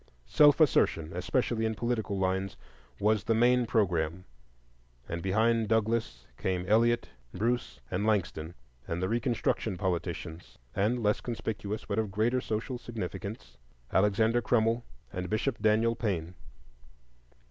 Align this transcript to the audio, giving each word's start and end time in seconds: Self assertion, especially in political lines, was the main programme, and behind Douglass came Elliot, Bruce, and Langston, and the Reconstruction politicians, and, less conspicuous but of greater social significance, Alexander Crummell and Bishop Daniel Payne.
Self 0.25 0.59
assertion, 0.59 1.11
especially 1.13 1.63
in 1.63 1.75
political 1.75 2.17
lines, 2.17 2.57
was 2.99 3.23
the 3.25 3.35
main 3.35 3.67
programme, 3.67 4.25
and 5.07 5.21
behind 5.21 5.67
Douglass 5.67 6.25
came 6.39 6.65
Elliot, 6.67 7.09
Bruce, 7.35 7.79
and 7.91 8.03
Langston, 8.03 8.55
and 8.87 8.99
the 8.99 9.07
Reconstruction 9.07 9.77
politicians, 9.77 10.57
and, 10.75 11.03
less 11.03 11.21
conspicuous 11.21 11.85
but 11.85 11.99
of 11.99 12.09
greater 12.09 12.41
social 12.41 12.79
significance, 12.79 13.57
Alexander 13.93 14.41
Crummell 14.41 14.83
and 15.13 15.29
Bishop 15.29 15.59
Daniel 15.61 15.95
Payne. 15.95 16.33